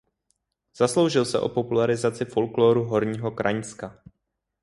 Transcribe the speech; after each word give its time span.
Zasloužil 0.77 1.25
se 1.25 1.39
o 1.39 1.49
popularizaci 1.49 2.25
folklóru 2.25 2.83
Horního 2.83 3.31
Kraňska. 3.31 4.03